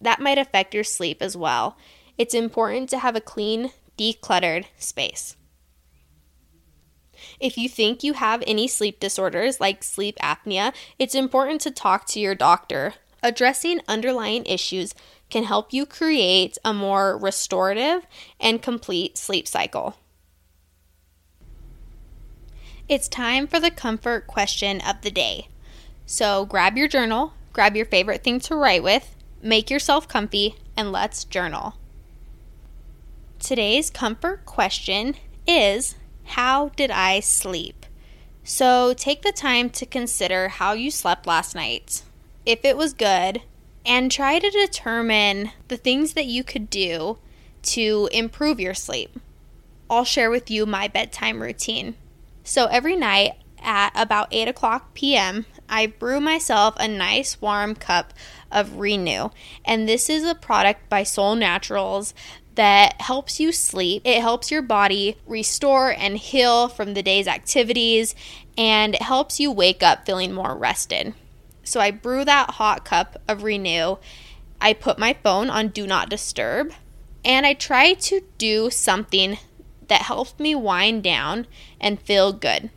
that 0.00 0.20
might 0.20 0.38
affect 0.38 0.74
your 0.74 0.84
sleep 0.84 1.22
as 1.22 1.36
well. 1.36 1.76
It's 2.18 2.34
important 2.34 2.90
to 2.90 2.98
have 2.98 3.16
a 3.16 3.20
clean, 3.20 3.70
decluttered 3.96 4.66
space. 4.76 5.34
If 7.40 7.56
you 7.56 7.68
think 7.68 8.04
you 8.04 8.12
have 8.12 8.44
any 8.46 8.68
sleep 8.68 9.00
disorders 9.00 9.60
like 9.60 9.82
sleep 9.82 10.16
apnea, 10.22 10.74
it's 10.98 11.14
important 11.14 11.60
to 11.62 11.70
talk 11.70 12.06
to 12.08 12.20
your 12.20 12.34
doctor. 12.34 12.94
Addressing 13.22 13.80
underlying 13.88 14.44
issues 14.46 14.94
can 15.30 15.44
help 15.44 15.72
you 15.72 15.84
create 15.86 16.58
a 16.64 16.72
more 16.72 17.18
restorative 17.18 18.06
and 18.38 18.62
complete 18.62 19.18
sleep 19.18 19.48
cycle. 19.48 19.96
It's 22.88 23.06
time 23.06 23.46
for 23.46 23.60
the 23.60 23.70
comfort 23.70 24.26
question 24.26 24.80
of 24.80 25.02
the 25.02 25.10
day. 25.10 25.48
So 26.06 26.46
grab 26.46 26.78
your 26.78 26.88
journal, 26.88 27.34
grab 27.52 27.76
your 27.76 27.84
favorite 27.84 28.24
thing 28.24 28.40
to 28.40 28.56
write 28.56 28.82
with, 28.82 29.14
make 29.42 29.68
yourself 29.68 30.08
comfy, 30.08 30.56
and 30.74 30.90
let's 30.90 31.24
journal. 31.24 31.74
Today's 33.38 33.90
comfort 33.90 34.46
question 34.46 35.16
is 35.46 35.96
how 36.24 36.70
did 36.76 36.90
I 36.90 37.20
sleep? 37.20 37.84
So 38.42 38.94
take 38.94 39.20
the 39.20 39.32
time 39.32 39.68
to 39.70 39.84
consider 39.84 40.48
how 40.48 40.72
you 40.72 40.90
slept 40.90 41.26
last 41.26 41.54
night, 41.54 42.04
if 42.46 42.64
it 42.64 42.78
was 42.78 42.94
good, 42.94 43.42
and 43.84 44.10
try 44.10 44.38
to 44.38 44.48
determine 44.48 45.50
the 45.68 45.76
things 45.76 46.14
that 46.14 46.24
you 46.24 46.42
could 46.42 46.70
do 46.70 47.18
to 47.64 48.08
improve 48.12 48.58
your 48.58 48.72
sleep. 48.72 49.20
I'll 49.90 50.04
share 50.04 50.30
with 50.30 50.50
you 50.50 50.64
my 50.64 50.88
bedtime 50.88 51.42
routine. 51.42 51.94
So 52.48 52.64
every 52.64 52.96
night 52.96 53.34
at 53.62 53.92
about 53.94 54.28
8 54.30 54.48
o'clock 54.48 54.94
p.m., 54.94 55.44
I 55.68 55.86
brew 55.86 56.18
myself 56.18 56.76
a 56.78 56.88
nice 56.88 57.42
warm 57.42 57.74
cup 57.74 58.14
of 58.50 58.78
Renew. 58.78 59.28
And 59.66 59.86
this 59.86 60.08
is 60.08 60.24
a 60.24 60.34
product 60.34 60.88
by 60.88 61.02
Soul 61.02 61.34
Naturals 61.34 62.14
that 62.54 63.02
helps 63.02 63.38
you 63.38 63.52
sleep. 63.52 64.00
It 64.06 64.22
helps 64.22 64.50
your 64.50 64.62
body 64.62 65.18
restore 65.26 65.92
and 65.92 66.16
heal 66.16 66.68
from 66.68 66.94
the 66.94 67.02
day's 67.02 67.28
activities 67.28 68.14
and 68.56 68.94
it 68.94 69.02
helps 69.02 69.38
you 69.38 69.52
wake 69.52 69.82
up 69.82 70.06
feeling 70.06 70.32
more 70.32 70.56
rested. 70.56 71.12
So 71.64 71.80
I 71.80 71.90
brew 71.90 72.24
that 72.24 72.52
hot 72.52 72.82
cup 72.82 73.20
of 73.28 73.42
Renew. 73.42 73.98
I 74.58 74.72
put 74.72 74.98
my 74.98 75.12
phone 75.22 75.50
on 75.50 75.68
Do 75.68 75.86
Not 75.86 76.08
Disturb 76.08 76.72
and 77.26 77.44
I 77.44 77.52
try 77.52 77.92
to 77.92 78.22
do 78.38 78.70
something 78.70 79.36
that 79.88 80.02
helps 80.02 80.38
me 80.38 80.54
wind 80.54 81.02
down 81.02 81.46
and 81.80 82.00
feel 82.00 82.32
good. 82.32 82.70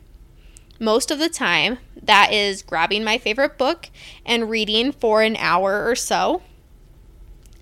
Most 0.78 1.10
of 1.10 1.18
the 1.18 1.28
time, 1.28 1.78
that 2.02 2.32
is 2.32 2.62
grabbing 2.62 3.04
my 3.04 3.16
favorite 3.16 3.56
book 3.56 3.88
and 4.26 4.50
reading 4.50 4.90
for 4.90 5.22
an 5.22 5.36
hour 5.36 5.88
or 5.88 5.94
so. 5.94 6.42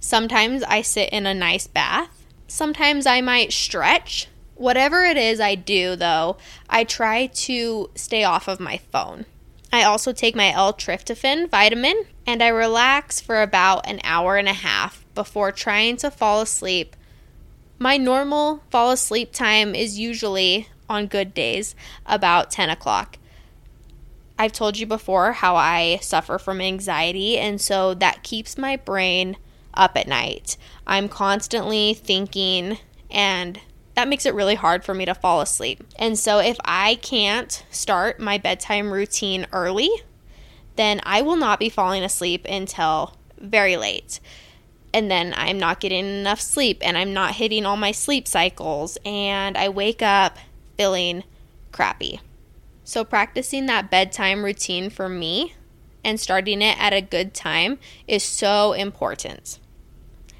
Sometimes 0.01 0.63
I 0.63 0.81
sit 0.81 1.11
in 1.11 1.27
a 1.27 1.35
nice 1.35 1.67
bath. 1.67 2.25
Sometimes 2.49 3.05
I 3.05 3.21
might 3.21 3.53
stretch. 3.53 4.29
Whatever 4.55 5.05
it 5.05 5.19
is 5.19 5.41
I 5.41 5.55
do, 5.55 5.97
though, 5.97 6.39
I 6.69 6.85
try 6.85 7.27
to 7.27 7.91
stay 7.95 8.25
off 8.25 8.49
of 8.49 8.59
my 8.61 8.79
phone. 8.91 9.27
I 9.73 9.85
also 9.85 10.13
take 10.13 10.35
my 10.35 10.51
L-tryptophan 10.53 11.49
vitamin 11.51 12.07
and 12.27 12.43
I 12.43 12.49
relax 12.49 13.21
for 13.21 13.43
about 13.43 13.87
an 13.87 14.01
hour 14.03 14.37
and 14.37 14.49
a 14.49 14.55
half 14.55 15.05
before 15.15 15.53
trying 15.53 15.97
to 15.99 16.11
fall 16.11 16.41
asleep. 16.41 16.97
My 17.83 17.97
normal 17.97 18.63
fall 18.71 18.91
asleep 18.91 19.33
time 19.33 19.75
is 19.75 19.99
usually, 19.99 20.69
on 20.87 21.07
good 21.07 21.33
days, 21.33 21.75
about 22.05 22.51
10 22.51 22.69
o'clock. 22.69 23.17
I've 24.39 24.53
told 24.53 24.79
you 24.79 24.87
before 24.87 25.33
how 25.33 25.57
I 25.57 25.99
suffer 26.03 26.37
from 26.37 26.61
anxiety, 26.61 27.39
and 27.39 27.59
so 27.59 27.95
that 27.95 28.23
keeps 28.23 28.59
my 28.59 28.77
brain 28.77 29.39
up 29.73 29.97
at 29.97 30.07
night. 30.07 30.59
I'm 30.87 31.09
constantly 31.09 31.95
thinking, 31.95 32.77
and 33.11 33.59
that 33.95 34.09
makes 34.09 34.27
it 34.27 34.35
really 34.35 34.57
hard 34.57 34.85
for 34.85 34.93
me 34.93 35.07
to 35.07 35.15
fall 35.15 35.41
asleep. 35.41 35.83
And 35.99 36.19
so 36.19 36.39
if 36.39 36.59
I 36.67 36.97
can't 36.97 37.65
start 37.71 38.21
my 38.21 38.37
bedtime 38.37 38.93
routine 38.93 39.47
early, 39.53 39.91
then 40.77 41.01
I 41.05 41.23
will 41.23 41.37
not 41.37 41.59
be 41.59 41.71
falling 41.71 42.03
asleep 42.03 42.45
until 42.47 43.17
very 43.39 43.79
late. 43.79 44.21
And 44.93 45.11
then 45.11 45.35
I'm 45.37 45.59
not 45.59 45.81
getting 45.81 46.05
enough 46.05 46.41
sleep 46.41 46.79
and 46.83 46.99
I'm 46.99 47.13
not 47.13 47.37
hitting 47.37 47.65
all 47.65 47.77
my 47.77 47.93
sleep 47.93 48.27
cycles 48.27 48.99
and 49.05 49.57
I 49.57 49.69
wake 49.69 50.03
up 50.03 50.37
feeling 50.77 51.25
crappy. 51.73 52.21
So, 52.83 53.05
practicing 53.05 53.67
that 53.67 53.91
bedtime 53.91 54.45
routine 54.45 54.91
for 54.91 55.09
me 55.09 55.55
and 56.03 56.19
starting 56.19 56.63
it 56.63 56.77
at 56.81 56.93
a 56.93 57.01
good 57.01 57.35
time 57.35 57.79
is 58.09 58.25
so 58.25 58.73
important. 58.73 59.59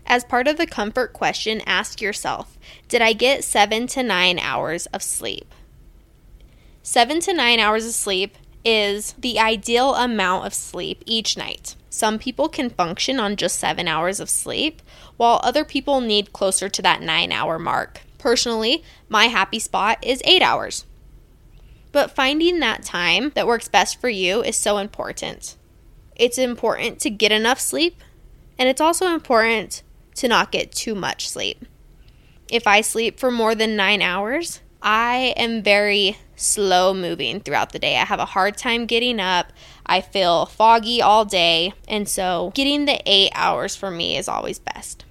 As 0.07 0.25
part 0.25 0.49
of 0.49 0.57
the 0.57 0.67
comfort 0.67 1.13
question, 1.13 1.63
ask 1.67 2.01
yourself 2.01 2.59
Did 2.89 3.03
I 3.03 3.13
get 3.13 3.45
seven 3.45 3.87
to 3.89 4.03
nine 4.03 4.41
hours 4.41 4.87
of 4.87 5.03
sleep? 5.03 5.55
Seven 6.83 7.21
to 7.21 7.33
nine 7.33 7.61
hours 7.61 7.87
of 7.87 7.93
sleep 7.93 8.37
is 8.65 9.13
the 9.13 9.39
ideal 9.39 9.95
amount 9.95 10.47
of 10.47 10.55
sleep 10.55 11.05
each 11.07 11.37
night. 11.37 11.77
Some 11.91 12.21
people 12.21 12.49
can 12.49 12.71
function 12.71 13.19
on 13.19 13.35
just 13.35 13.59
seven 13.59 13.89
hours 13.89 14.21
of 14.21 14.31
sleep, 14.31 14.81
while 15.17 15.41
other 15.43 15.65
people 15.65 16.01
need 16.01 16.33
closer 16.33 16.69
to 16.69 16.83
that 16.83 17.03
nine 17.03 17.33
hour 17.33 17.59
mark. 17.59 18.03
Personally, 18.17 18.85
my 19.09 19.25
happy 19.25 19.59
spot 19.59 19.99
is 20.03 20.23
eight 20.25 20.41
hours. 20.41 20.87
But 21.91 22.15
finding 22.15 22.61
that 22.61 22.85
time 22.85 23.33
that 23.35 23.47
works 23.47 23.67
best 23.67 24.01
for 24.01 24.09
you 24.09 24.43
is 24.43 24.57
so 24.57 24.79
important. 24.79 25.57
It's 26.15 26.39
important 26.39 27.01
to 27.01 27.11
get 27.11 27.33
enough 27.33 27.59
sleep, 27.59 28.01
and 28.57 28.69
it's 28.69 28.81
also 28.81 29.09
important 29.09 29.83
to 30.15 30.29
not 30.29 30.53
get 30.53 30.71
too 30.71 30.95
much 30.95 31.29
sleep. 31.29 31.65
If 32.49 32.67
I 32.67 32.83
sleep 32.83 33.19
for 33.19 33.33
more 33.33 33.57
than 33.57 33.75
nine 33.75 34.01
hours, 34.01 34.61
I 34.83 35.35
am 35.37 35.63
very 35.63 36.17
slow 36.37 36.95
moving 36.95 37.41
throughout 37.41 37.73
the 37.73 37.79
day. 37.79 37.97
I 37.97 38.05
have 38.05 38.21
a 38.21 38.25
hard 38.25 38.57
time 38.57 38.87
getting 38.87 39.21
up. 39.21 39.53
I 39.85 40.01
feel 40.01 40.47
foggy 40.47 41.03
all 41.03 41.25
day. 41.25 41.73
And 41.87 42.09
so 42.09 42.53
getting 42.55 42.87
the 42.87 43.01
eight 43.05 43.33
hours 43.35 43.77
for 43.77 43.91
me 43.91 44.17
is 44.17 44.29
always 44.29 44.59
best. 44.59 45.05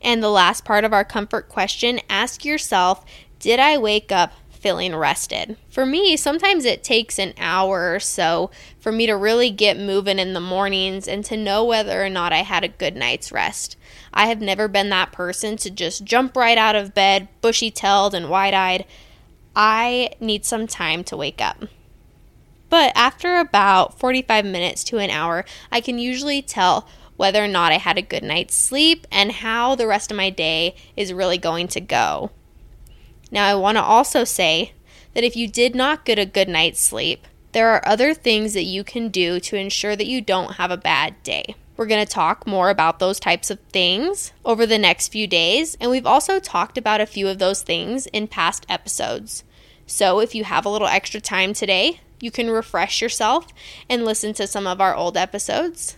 And 0.00 0.22
the 0.22 0.30
last 0.30 0.64
part 0.64 0.84
of 0.84 0.92
our 0.92 1.04
comfort 1.04 1.48
question 1.48 2.00
ask 2.08 2.44
yourself 2.44 3.04
Did 3.38 3.60
I 3.60 3.78
wake 3.78 4.10
up 4.12 4.32
feeling 4.64 4.96
rested. 4.96 5.58
For 5.68 5.84
me, 5.84 6.16
sometimes 6.16 6.64
it 6.64 6.82
takes 6.82 7.18
an 7.18 7.34
hour 7.36 7.94
or 7.94 8.00
so 8.00 8.50
for 8.80 8.90
me 8.90 9.04
to 9.04 9.12
really 9.12 9.50
get 9.50 9.78
moving 9.78 10.18
in 10.18 10.32
the 10.32 10.40
mornings 10.40 11.06
and 11.06 11.22
to 11.26 11.36
know 11.36 11.62
whether 11.62 12.02
or 12.02 12.08
not 12.08 12.32
I 12.32 12.38
had 12.38 12.64
a 12.64 12.68
good 12.68 12.96
night's 12.96 13.30
rest. 13.30 13.76
I 14.14 14.24
have 14.28 14.40
never 14.40 14.66
been 14.66 14.88
that 14.88 15.12
person 15.12 15.58
to 15.58 15.70
just 15.70 16.04
jump 16.04 16.34
right 16.34 16.56
out 16.56 16.76
of 16.76 16.94
bed, 16.94 17.28
bushy 17.42 17.70
tailed 17.70 18.14
and 18.14 18.30
wide 18.30 18.54
eyed. 18.54 18.86
I 19.54 20.12
need 20.18 20.46
some 20.46 20.66
time 20.66 21.04
to 21.04 21.16
wake 21.18 21.42
up. 21.42 21.64
But 22.70 22.90
after 22.96 23.36
about 23.36 23.98
45 23.98 24.46
minutes 24.46 24.82
to 24.84 24.96
an 24.96 25.10
hour, 25.10 25.44
I 25.70 25.82
can 25.82 25.98
usually 25.98 26.40
tell 26.40 26.88
whether 27.18 27.44
or 27.44 27.48
not 27.48 27.70
I 27.70 27.76
had 27.76 27.98
a 27.98 28.02
good 28.02 28.22
night's 28.22 28.54
sleep 28.54 29.06
and 29.12 29.30
how 29.30 29.74
the 29.74 29.86
rest 29.86 30.10
of 30.10 30.16
my 30.16 30.30
day 30.30 30.74
is 30.96 31.12
really 31.12 31.36
going 31.36 31.68
to 31.68 31.82
go. 31.82 32.30
Now, 33.34 33.48
I 33.48 33.56
want 33.56 33.76
to 33.76 33.82
also 33.82 34.22
say 34.22 34.74
that 35.12 35.24
if 35.24 35.34
you 35.34 35.48
did 35.48 35.74
not 35.74 36.04
get 36.04 36.20
a 36.20 36.24
good 36.24 36.48
night's 36.48 36.78
sleep, 36.78 37.26
there 37.50 37.68
are 37.70 37.86
other 37.86 38.14
things 38.14 38.54
that 38.54 38.62
you 38.62 38.84
can 38.84 39.08
do 39.08 39.40
to 39.40 39.56
ensure 39.56 39.96
that 39.96 40.06
you 40.06 40.20
don't 40.20 40.54
have 40.54 40.70
a 40.70 40.76
bad 40.76 41.20
day. 41.24 41.56
We're 41.76 41.86
going 41.86 42.06
to 42.06 42.12
talk 42.12 42.46
more 42.46 42.70
about 42.70 43.00
those 43.00 43.18
types 43.18 43.50
of 43.50 43.58
things 43.72 44.32
over 44.44 44.66
the 44.66 44.78
next 44.78 45.08
few 45.08 45.26
days, 45.26 45.76
and 45.80 45.90
we've 45.90 46.06
also 46.06 46.38
talked 46.38 46.78
about 46.78 47.00
a 47.00 47.06
few 47.06 47.26
of 47.26 47.40
those 47.40 47.62
things 47.62 48.06
in 48.06 48.28
past 48.28 48.64
episodes. 48.68 49.42
So, 49.84 50.20
if 50.20 50.36
you 50.36 50.44
have 50.44 50.64
a 50.64 50.68
little 50.68 50.86
extra 50.86 51.20
time 51.20 51.54
today, 51.54 52.00
you 52.20 52.30
can 52.30 52.50
refresh 52.50 53.02
yourself 53.02 53.48
and 53.90 54.04
listen 54.04 54.32
to 54.34 54.46
some 54.46 54.68
of 54.68 54.80
our 54.80 54.94
old 54.94 55.16
episodes. 55.16 55.96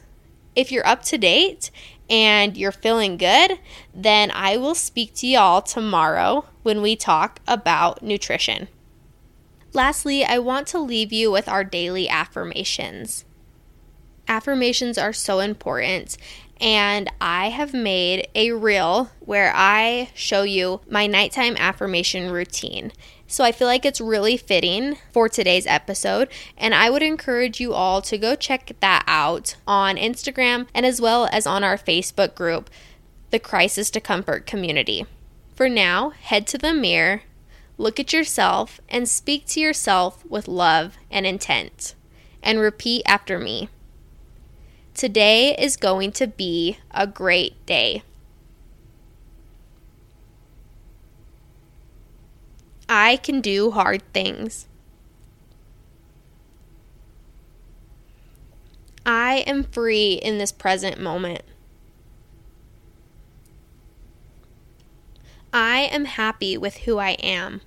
If 0.54 0.72
you're 0.72 0.86
up 0.86 1.02
to 1.04 1.18
date 1.18 1.70
and 2.08 2.56
you're 2.56 2.72
feeling 2.72 3.16
good, 3.16 3.58
then 3.94 4.30
I 4.30 4.56
will 4.56 4.74
speak 4.74 5.14
to 5.16 5.26
y'all 5.26 5.62
tomorrow 5.62 6.46
when 6.62 6.82
we 6.82 6.96
talk 6.96 7.40
about 7.46 8.02
nutrition. 8.02 8.68
Lastly, 9.72 10.24
I 10.24 10.38
want 10.38 10.66
to 10.68 10.78
leave 10.78 11.12
you 11.12 11.30
with 11.30 11.48
our 11.48 11.64
daily 11.64 12.08
affirmations. 12.08 13.24
Affirmations 14.28 14.98
are 14.98 15.12
so 15.12 15.40
important, 15.40 16.16
and 16.60 17.10
I 17.20 17.50
have 17.50 17.74
made 17.74 18.28
a 18.34 18.52
reel 18.52 19.10
where 19.20 19.52
I 19.54 20.10
show 20.14 20.42
you 20.42 20.80
my 20.88 21.06
nighttime 21.06 21.56
affirmation 21.58 22.30
routine. 22.30 22.92
So 23.28 23.42
I 23.42 23.50
feel 23.50 23.66
like 23.66 23.84
it's 23.84 24.00
really 24.00 24.36
fitting 24.36 24.98
for 25.12 25.28
today's 25.28 25.66
episode, 25.66 26.28
and 26.56 26.74
I 26.74 26.90
would 26.90 27.02
encourage 27.02 27.60
you 27.60 27.72
all 27.72 28.00
to 28.02 28.18
go 28.18 28.36
check 28.36 28.72
that 28.80 29.02
out 29.08 29.56
on 29.66 29.96
Instagram 29.96 30.68
and 30.72 30.86
as 30.86 31.00
well 31.00 31.28
as 31.32 31.46
on 31.46 31.64
our 31.64 31.76
Facebook 31.76 32.36
group, 32.36 32.70
the 33.30 33.40
Crisis 33.40 33.90
to 33.90 34.00
Comfort 34.00 34.46
Community. 34.46 35.06
For 35.56 35.68
now, 35.68 36.10
head 36.10 36.46
to 36.48 36.58
the 36.58 36.72
mirror, 36.72 37.22
look 37.78 37.98
at 37.98 38.12
yourself, 38.12 38.80
and 38.88 39.08
speak 39.08 39.46
to 39.46 39.60
yourself 39.60 40.24
with 40.26 40.46
love 40.46 40.96
and 41.10 41.26
intent. 41.26 41.94
And 42.42 42.60
repeat 42.60 43.02
after 43.06 43.40
me. 43.40 43.68
Today 44.94 45.56
is 45.58 45.76
going 45.76 46.12
to 46.12 46.28
be 46.28 46.78
a 46.92 47.08
great 47.08 47.66
day. 47.66 48.02
I 52.88 53.16
can 53.16 53.40
do 53.40 53.72
hard 53.72 54.02
things. 54.12 54.68
I 59.04 59.44
am 59.46 59.64
free 59.64 60.14
in 60.14 60.38
this 60.38 60.52
present 60.52 61.00
moment. 61.00 61.42
I 65.52 65.88
am 65.92 66.04
happy 66.04 66.58
with 66.58 66.78
who 66.78 66.98
I 66.98 67.10
am. 67.12 67.60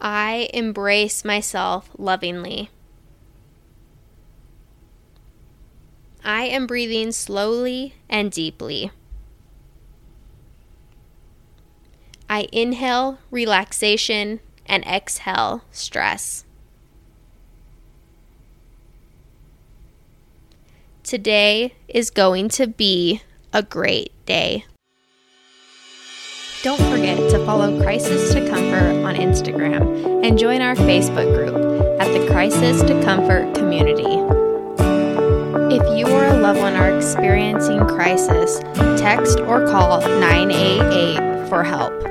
I 0.00 0.48
embrace 0.52 1.24
myself 1.24 1.90
lovingly. 1.96 2.70
I 6.24 6.44
am 6.44 6.66
breathing 6.66 7.12
slowly 7.12 7.94
and 8.08 8.30
deeply. 8.30 8.90
I 12.30 12.46
inhale 12.52 13.18
relaxation 13.32 14.38
and 14.64 14.84
exhale 14.84 15.64
stress. 15.72 16.44
Today 21.02 21.74
is 21.88 22.08
going 22.08 22.48
to 22.50 22.68
be 22.68 23.22
a 23.52 23.64
great 23.64 24.12
day. 24.26 24.64
Don't 26.62 26.80
forget 26.82 27.18
to 27.30 27.44
follow 27.44 27.82
Crisis 27.82 28.32
to 28.32 28.48
Comfort 28.48 29.04
on 29.04 29.16
Instagram 29.16 30.24
and 30.24 30.38
join 30.38 30.62
our 30.62 30.76
Facebook 30.76 31.34
group 31.34 32.00
at 32.00 32.12
the 32.12 32.28
Crisis 32.30 32.80
to 32.82 33.02
Comfort 33.02 33.56
community. 33.56 34.04
If 35.74 35.98
you 35.98 36.06
or 36.06 36.26
a 36.26 36.36
loved 36.36 36.60
one 36.60 36.76
are 36.76 36.96
experiencing 36.96 37.84
crisis, 37.88 38.60
text 39.00 39.40
or 39.40 39.66
call 39.66 40.00
988 40.00 41.48
for 41.48 41.64
help. 41.64 42.09